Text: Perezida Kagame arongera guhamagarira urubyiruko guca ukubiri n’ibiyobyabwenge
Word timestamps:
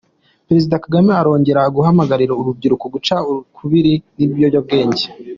Perezida 0.47 0.81
Kagame 0.83 1.11
arongera 1.21 1.61
guhamagarira 1.75 2.33
urubyiruko 2.35 2.85
guca 2.93 3.15
ukubiri 3.33 3.93
n’ibiyobyabwenge 4.15 5.05